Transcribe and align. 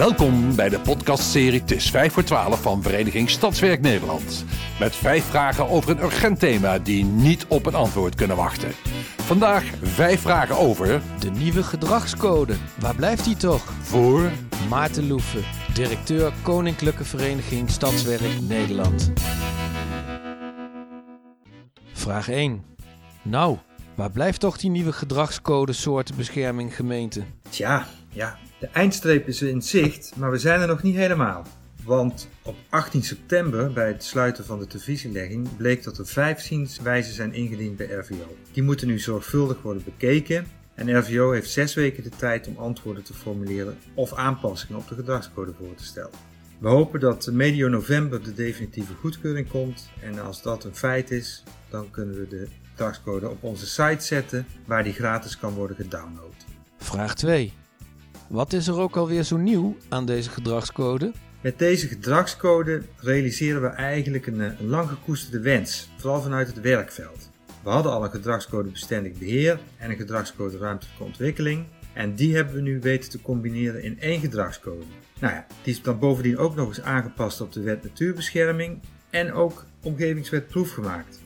Welkom 0.00 0.56
bij 0.56 0.68
de 0.68 0.80
podcastserie 0.80 1.60
Het 1.60 1.70
is 1.70 1.90
5 1.90 2.12
voor 2.12 2.24
12 2.24 2.62
van 2.62 2.82
Vereniging 2.82 3.30
Stadswerk 3.30 3.80
Nederland. 3.80 4.44
Met 4.78 4.96
vijf 4.96 5.24
vragen 5.24 5.68
over 5.68 5.90
een 5.90 6.02
urgent 6.02 6.38
thema 6.38 6.78
die 6.78 7.04
niet 7.04 7.46
op 7.48 7.66
een 7.66 7.74
antwoord 7.74 8.14
kunnen 8.14 8.36
wachten. 8.36 8.72
Vandaag 9.16 9.64
vijf 9.82 10.20
vragen 10.20 10.56
over... 10.56 11.02
De 11.18 11.30
nieuwe 11.30 11.62
gedragscode. 11.62 12.54
Waar 12.78 12.94
blijft 12.94 13.24
die 13.24 13.36
toch? 13.36 13.72
Voor... 13.80 14.30
Maarten 14.68 15.08
Loeven, 15.08 15.44
directeur 15.74 16.32
Koninklijke 16.42 17.04
Vereniging 17.04 17.70
Stadswerk 17.70 18.40
Nederland. 18.40 19.12
Vraag 21.92 22.28
1. 22.28 22.64
Nou, 23.22 23.56
waar 23.94 24.10
blijft 24.10 24.40
toch 24.40 24.58
die 24.58 24.70
nieuwe 24.70 24.92
gedragscode 24.92 25.72
soortenbescherming 25.72 26.76
gemeente? 26.76 27.22
Tja, 27.50 27.86
ja, 28.12 28.38
de 28.58 28.66
eindstreep 28.66 29.28
is 29.28 29.42
in 29.42 29.62
zicht, 29.62 30.12
maar 30.16 30.30
we 30.30 30.38
zijn 30.38 30.60
er 30.60 30.66
nog 30.66 30.82
niet 30.82 30.96
helemaal. 30.96 31.46
Want 31.84 32.28
op 32.42 32.56
18 32.68 33.02
september, 33.02 33.72
bij 33.72 33.88
het 33.88 34.04
sluiten 34.04 34.44
van 34.44 34.58
de 34.58 34.66
televisielegging, 34.66 35.56
bleek 35.56 35.82
dat 35.82 35.98
er 35.98 36.06
vijf 36.06 36.40
zienswijzen 36.40 37.14
zijn 37.14 37.32
ingediend 37.32 37.76
bij 37.76 37.86
RVO. 37.86 38.36
Die 38.52 38.62
moeten 38.62 38.86
nu 38.86 38.98
zorgvuldig 38.98 39.62
worden 39.62 39.84
bekeken 39.84 40.46
en 40.74 40.98
RVO 40.98 41.32
heeft 41.32 41.50
zes 41.50 41.74
weken 41.74 42.02
de 42.02 42.08
tijd 42.08 42.46
om 42.46 42.56
antwoorden 42.56 43.02
te 43.02 43.14
formuleren 43.14 43.78
of 43.94 44.12
aanpassingen 44.12 44.78
op 44.78 44.88
de 44.88 44.94
gedragscode 44.94 45.52
voor 45.58 45.74
te 45.74 45.84
stellen. 45.84 46.10
We 46.58 46.68
hopen 46.68 47.00
dat 47.00 47.30
medio 47.32 47.68
november 47.68 48.22
de 48.22 48.34
definitieve 48.34 48.94
goedkeuring 48.94 49.48
komt 49.48 49.90
en 50.00 50.18
als 50.18 50.42
dat 50.42 50.64
een 50.64 50.76
feit 50.76 51.10
is, 51.10 51.42
dan 51.68 51.90
kunnen 51.90 52.14
we 52.14 52.26
de 52.28 52.48
gedragscode 52.70 53.28
op 53.28 53.42
onze 53.42 53.66
site 53.66 54.04
zetten 54.04 54.46
waar 54.66 54.84
die 54.84 54.92
gratis 54.92 55.38
kan 55.38 55.54
worden 55.54 55.76
gedownload. 55.76 56.34
Vraag 56.78 57.14
2. 57.14 57.52
Wat 58.30 58.52
is 58.52 58.66
er 58.66 58.78
ook 58.78 58.96
alweer 58.96 59.22
zo 59.22 59.36
nieuw 59.36 59.76
aan 59.88 60.06
deze 60.06 60.30
gedragscode? 60.30 61.12
Met 61.40 61.58
deze 61.58 61.88
gedragscode 61.88 62.82
realiseren 62.96 63.62
we 63.62 63.68
eigenlijk 63.68 64.26
een, 64.26 64.40
een 64.40 64.66
lang 64.66 64.88
gekoesterde 64.88 65.40
wens, 65.40 65.90
vooral 65.96 66.22
vanuit 66.22 66.46
het 66.46 66.60
werkveld. 66.60 67.30
We 67.62 67.70
hadden 67.70 67.92
al 67.92 68.04
een 68.04 68.10
gedragscode 68.10 68.68
bestendig 68.68 69.18
beheer 69.18 69.60
en 69.76 69.90
een 69.90 69.96
gedragscode 69.96 70.58
ruimtelijke 70.58 71.04
ontwikkeling. 71.04 71.66
En 71.92 72.14
die 72.14 72.34
hebben 72.34 72.54
we 72.54 72.60
nu 72.60 72.80
weten 72.80 73.10
te 73.10 73.22
combineren 73.22 73.82
in 73.82 74.00
één 74.00 74.20
gedragscode. 74.20 74.84
Nou 75.20 75.34
ja, 75.34 75.46
die 75.62 75.72
is 75.72 75.82
dan 75.82 75.98
bovendien 75.98 76.38
ook 76.38 76.54
nog 76.54 76.68
eens 76.68 76.82
aangepast 76.82 77.40
op 77.40 77.52
de 77.52 77.60
wet 77.60 77.82
natuurbescherming 77.82 78.80
en 79.10 79.32
ook 79.32 79.64
omgevingswet 79.82 80.46
proefgemaakt. 80.46 81.20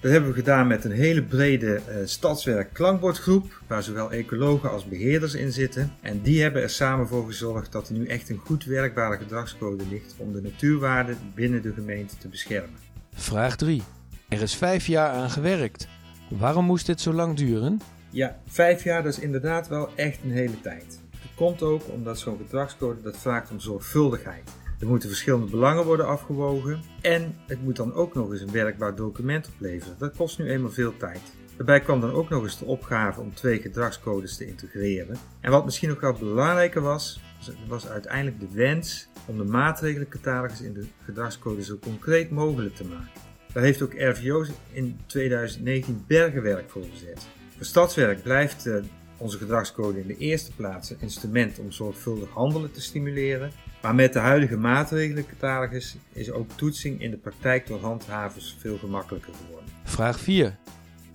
Dat 0.00 0.10
hebben 0.10 0.30
we 0.30 0.36
gedaan 0.36 0.66
met 0.66 0.84
een 0.84 0.90
hele 0.90 1.22
brede 1.22 1.80
uh, 1.88 1.96
stadswerk 2.04 2.72
klankbordgroep, 2.72 3.62
waar 3.66 3.82
zowel 3.82 4.12
ecologen 4.12 4.70
als 4.70 4.84
beheerders 4.84 5.34
in 5.34 5.52
zitten. 5.52 5.92
En 6.00 6.20
die 6.22 6.42
hebben 6.42 6.62
er 6.62 6.70
samen 6.70 7.08
voor 7.08 7.26
gezorgd 7.26 7.72
dat 7.72 7.88
er 7.88 7.94
nu 7.94 8.06
echt 8.06 8.28
een 8.28 8.40
goed 8.44 8.64
werkbare 8.64 9.16
gedragscode 9.16 9.84
ligt 9.90 10.14
om 10.16 10.32
de 10.32 10.42
natuurwaarden 10.42 11.18
binnen 11.34 11.62
de 11.62 11.72
gemeente 11.72 12.16
te 12.18 12.28
beschermen. 12.28 12.78
Vraag 13.14 13.56
3. 13.56 13.82
Er 14.28 14.42
is 14.42 14.54
vijf 14.54 14.86
jaar 14.86 15.10
aan 15.10 15.30
gewerkt. 15.30 15.88
Waarom 16.28 16.64
moest 16.64 16.86
dit 16.86 17.00
zo 17.00 17.12
lang 17.12 17.36
duren? 17.36 17.80
Ja, 18.10 18.38
vijf 18.48 18.84
jaar 18.84 19.02
dat 19.02 19.12
is 19.12 19.18
inderdaad 19.18 19.68
wel 19.68 19.88
echt 19.96 20.18
een 20.24 20.32
hele 20.32 20.60
tijd. 20.60 21.00
Dat 21.10 21.30
komt 21.34 21.62
ook 21.62 21.82
omdat 21.88 22.18
zo'n 22.18 22.36
gedragscode 22.36 23.02
dat 23.02 23.16
vraagt 23.16 23.50
om 23.50 23.60
zorgvuldigheid. 23.60 24.50
Er 24.80 24.86
moeten 24.86 25.08
verschillende 25.08 25.50
belangen 25.50 25.84
worden 25.84 26.06
afgewogen 26.06 26.80
en 27.00 27.36
het 27.46 27.62
moet 27.62 27.76
dan 27.76 27.94
ook 27.94 28.14
nog 28.14 28.30
eens 28.30 28.40
een 28.40 28.52
werkbaar 28.52 28.94
document 28.94 29.48
opleveren. 29.48 29.96
Dat 29.98 30.16
kost 30.16 30.38
nu 30.38 30.50
eenmaal 30.50 30.70
veel 30.70 30.96
tijd. 30.96 31.20
Daarbij 31.56 31.80
kwam 31.80 32.00
dan 32.00 32.12
ook 32.12 32.28
nog 32.28 32.42
eens 32.42 32.58
de 32.58 32.64
opgave 32.64 33.20
om 33.20 33.34
twee 33.34 33.60
gedragscodes 33.60 34.36
te 34.36 34.46
integreren. 34.46 35.16
En 35.40 35.50
wat 35.50 35.64
misschien 35.64 35.88
nog 35.88 36.00
wel 36.00 36.12
belangrijker 36.12 36.82
was, 36.82 37.20
was 37.68 37.88
uiteindelijk 37.88 38.40
de 38.40 38.48
wens 38.52 39.08
om 39.26 39.38
de 39.38 39.44
maatregelencatalogus 39.44 40.60
in 40.60 40.72
de 40.72 40.86
gedragscode 41.04 41.64
zo 41.64 41.78
concreet 41.78 42.30
mogelijk 42.30 42.74
te 42.74 42.84
maken. 42.84 43.20
Daar 43.52 43.62
heeft 43.62 43.82
ook 43.82 43.94
RVO 43.94 44.44
in 44.72 44.98
2019 45.06 46.04
bergenwerk 46.06 46.70
voor 46.70 46.84
gezet. 46.92 47.26
Voor 47.56 47.66
stadswerk 47.66 48.22
blijft 48.22 48.66
eh, 48.66 48.74
onze 49.16 49.38
gedragscode 49.38 50.00
in 50.00 50.06
de 50.06 50.16
eerste 50.16 50.54
plaats 50.54 50.90
een 50.90 51.00
instrument 51.00 51.58
om 51.58 51.72
zorgvuldig 51.72 52.28
handelen 52.28 52.72
te 52.72 52.80
stimuleren. 52.80 53.50
Maar 53.82 53.94
met 53.94 54.12
de 54.12 54.18
huidige 54.18 54.56
maatregelencatalogus 54.56 55.96
is 56.12 56.30
ook 56.30 56.50
toetsing 56.54 57.02
in 57.02 57.10
de 57.10 57.16
praktijk 57.16 57.66
door 57.66 57.80
handhavers 57.80 58.56
veel 58.58 58.78
gemakkelijker 58.78 59.32
geworden. 59.34 59.68
Vraag 59.84 60.20
4. 60.20 60.56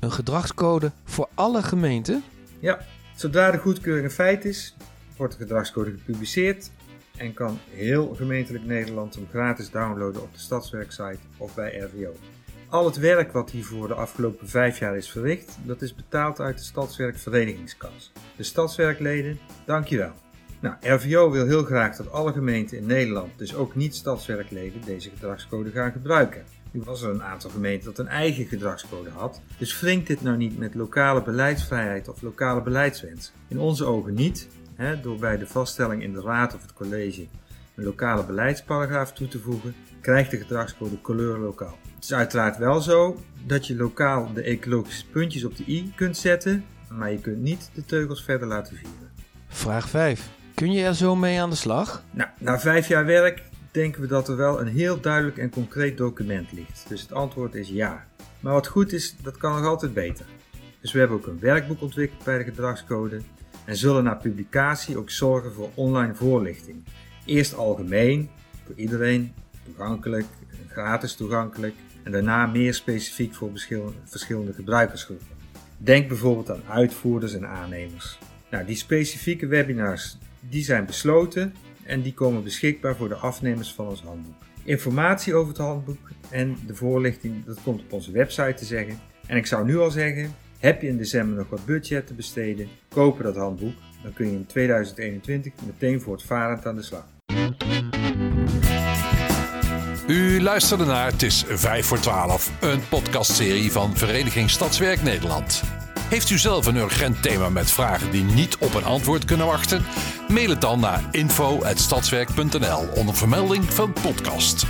Een 0.00 0.12
gedragscode 0.12 0.92
voor 1.04 1.28
alle 1.34 1.62
gemeenten? 1.62 2.22
Ja, 2.58 2.78
zodra 3.16 3.50
de 3.50 3.58
goedkeuring 3.58 4.04
een 4.04 4.12
feit 4.12 4.44
is, 4.44 4.76
wordt 5.16 5.32
de 5.32 5.38
gedragscode 5.38 5.90
gepubliceerd 5.90 6.70
en 7.16 7.34
kan 7.34 7.58
heel 7.70 8.14
gemeentelijk 8.14 8.64
Nederland 8.64 9.14
hem 9.14 9.26
gratis 9.30 9.70
downloaden 9.70 10.22
op 10.22 10.32
de 10.32 10.40
Stadswerksite 10.40 11.18
of 11.36 11.54
bij 11.54 11.78
RVO. 11.78 12.14
Al 12.68 12.84
het 12.84 12.96
werk 12.96 13.32
wat 13.32 13.50
hiervoor 13.50 13.88
de 13.88 13.94
afgelopen 13.94 14.48
vijf 14.48 14.78
jaar 14.78 14.96
is 14.96 15.10
verricht, 15.10 15.58
dat 15.62 15.82
is 15.82 15.94
betaald 15.94 16.40
uit 16.40 16.58
de 16.58 16.64
Stadswerkverenigingskas. 16.64 18.12
De 18.36 18.42
stadswerkleden, 18.42 19.38
dankjewel. 19.64 20.12
Nou, 20.60 20.74
RVO 20.80 21.30
wil 21.30 21.46
heel 21.46 21.64
graag 21.64 21.96
dat 21.96 22.12
alle 22.12 22.32
gemeenten 22.32 22.78
in 22.78 22.86
Nederland, 22.86 23.30
dus 23.36 23.54
ook 23.54 23.74
niet-stadswerkleden, 23.74 24.80
deze 24.84 25.10
gedragscode 25.10 25.70
gaan 25.70 25.92
gebruiken. 25.92 26.44
Nu 26.70 26.82
was 26.84 27.02
er 27.02 27.10
een 27.10 27.22
aantal 27.22 27.50
gemeenten 27.50 27.88
dat 27.88 27.98
een 27.98 28.12
eigen 28.12 28.46
gedragscode 28.46 29.10
had, 29.10 29.40
dus 29.58 29.80
wringt 29.80 30.06
dit 30.06 30.22
nou 30.22 30.36
niet 30.36 30.58
met 30.58 30.74
lokale 30.74 31.22
beleidsvrijheid 31.22 32.08
of 32.08 32.22
lokale 32.22 32.62
beleidswens? 32.62 33.32
In 33.48 33.58
onze 33.58 33.84
ogen 33.84 34.14
niet, 34.14 34.48
hè, 34.74 35.00
door 35.00 35.18
bij 35.18 35.38
de 35.38 35.46
vaststelling 35.46 36.02
in 36.02 36.12
de 36.12 36.20
raad 36.20 36.54
of 36.54 36.62
het 36.62 36.72
college 36.72 37.26
een 37.74 37.84
lokale 37.84 38.24
beleidsparagraaf 38.24 39.12
toe 39.12 39.28
te 39.28 39.38
voegen, 39.38 39.74
krijgt 40.00 40.30
de 40.30 40.36
gedragscode 40.36 41.00
kleur 41.00 41.38
lokaal. 41.38 41.78
Het 41.94 42.04
is 42.04 42.12
uiteraard 42.12 42.56
wel 42.56 42.80
zo 42.80 43.16
dat 43.46 43.66
je 43.66 43.76
lokaal 43.76 44.32
de 44.32 44.42
ecologische 44.42 45.06
puntjes 45.06 45.44
op 45.44 45.56
de 45.56 45.64
i 45.66 45.92
kunt 45.94 46.16
zetten, 46.16 46.64
maar 46.90 47.12
je 47.12 47.20
kunt 47.20 47.40
niet 47.42 47.70
de 47.74 47.84
teugels 47.84 48.24
verder 48.24 48.48
laten 48.48 48.76
vieren. 48.76 49.10
Vraag 49.48 49.88
5. 49.88 50.36
Kun 50.58 50.72
je 50.72 50.84
er 50.84 50.94
zo 50.94 51.16
mee 51.16 51.40
aan 51.40 51.50
de 51.50 51.56
slag? 51.56 52.04
Nou, 52.10 52.30
na 52.38 52.60
vijf 52.60 52.88
jaar 52.88 53.04
werk 53.04 53.42
denken 53.70 54.00
we 54.00 54.06
dat 54.06 54.28
er 54.28 54.36
wel 54.36 54.60
een 54.60 54.66
heel 54.66 55.00
duidelijk 55.00 55.38
en 55.38 55.50
concreet 55.50 55.96
document 55.96 56.52
ligt. 56.52 56.84
Dus 56.88 57.00
het 57.00 57.12
antwoord 57.12 57.54
is 57.54 57.68
ja. 57.68 58.04
Maar 58.40 58.52
wat 58.52 58.66
goed 58.66 58.92
is, 58.92 59.16
dat 59.22 59.36
kan 59.36 59.52
nog 59.52 59.64
altijd 59.64 59.94
beter. 59.94 60.26
Dus 60.80 60.92
we 60.92 60.98
hebben 60.98 61.16
ook 61.16 61.26
een 61.26 61.40
werkboek 61.40 61.80
ontwikkeld 61.82 62.24
bij 62.24 62.38
de 62.38 62.44
gedragscode 62.44 63.20
en 63.64 63.76
zullen 63.76 64.04
na 64.04 64.14
publicatie 64.14 64.96
ook 64.96 65.10
zorgen 65.10 65.52
voor 65.52 65.70
online 65.74 66.14
voorlichting. 66.14 66.84
Eerst 67.24 67.54
algemeen, 67.54 68.30
voor 68.64 68.74
iedereen, 68.76 69.32
toegankelijk, 69.64 70.26
gratis 70.68 71.14
toegankelijk 71.14 71.74
en 72.02 72.12
daarna 72.12 72.46
meer 72.46 72.74
specifiek 72.74 73.34
voor 73.34 73.50
verschillende 74.04 74.52
gebruikersgroepen. 74.52 75.26
Denk 75.76 76.08
bijvoorbeeld 76.08 76.50
aan 76.50 76.62
uitvoerders 76.68 77.34
en 77.34 77.48
aannemers. 77.48 78.18
Nou, 78.50 78.64
die 78.64 78.76
specifieke 78.76 79.46
webinars 79.46 80.18
die 80.40 80.64
zijn 80.64 80.86
besloten 80.86 81.54
en 81.84 82.02
die 82.02 82.14
komen 82.14 82.44
beschikbaar 82.44 82.96
voor 82.96 83.08
de 83.08 83.14
afnemers 83.14 83.72
van 83.72 83.88
ons 83.88 84.02
handboek. 84.02 84.34
Informatie 84.64 85.34
over 85.34 85.48
het 85.48 85.62
handboek 85.62 86.10
en 86.30 86.56
de 86.66 86.74
voorlichting, 86.74 87.44
dat 87.44 87.62
komt 87.62 87.80
op 87.80 87.92
onze 87.92 88.12
website 88.12 88.54
te 88.54 88.64
zeggen. 88.64 89.00
En 89.26 89.36
ik 89.36 89.46
zou 89.46 89.66
nu 89.66 89.78
al 89.78 89.90
zeggen, 89.90 90.34
heb 90.58 90.82
je 90.82 90.88
in 90.88 90.96
december 90.96 91.36
nog 91.36 91.48
wat 91.48 91.64
budget 91.64 92.06
te 92.06 92.14
besteden, 92.14 92.68
kopen 92.88 93.24
dat 93.24 93.36
handboek. 93.36 93.74
Dan 94.02 94.12
kun 94.12 94.26
je 94.26 94.32
in 94.32 94.46
2021 94.46 95.52
meteen 95.66 96.00
voortvarend 96.00 96.66
aan 96.66 96.76
de 96.76 96.82
slag. 96.82 97.06
U 100.06 100.42
luisterde 100.42 100.84
naar 100.84 101.10
Het 101.10 101.22
is 101.22 101.44
5 101.46 101.86
voor 101.86 102.00
12, 102.00 102.52
een 102.60 102.80
podcastserie 102.88 103.72
van 103.72 103.96
Vereniging 103.96 104.50
Stadswerk 104.50 105.02
Nederland. 105.02 105.77
Heeft 106.08 106.30
u 106.30 106.38
zelf 106.38 106.66
een 106.66 106.76
urgent 106.76 107.22
thema 107.22 107.48
met 107.48 107.70
vragen 107.70 108.10
die 108.10 108.24
niet 108.24 108.56
op 108.58 108.74
een 108.74 108.84
antwoord 108.84 109.24
kunnen 109.24 109.46
wachten? 109.46 109.84
Mail 110.28 110.48
het 110.48 110.60
dan 110.60 110.80
naar 110.80 111.02
info.stadswerk.nl 111.10 112.88
onder 112.94 113.14
vermelding 113.16 113.64
van 113.64 113.92
podcast. 113.92 114.66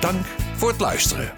Dank 0.00 0.26
voor 0.56 0.68
het 0.68 0.80
luisteren. 0.80 1.32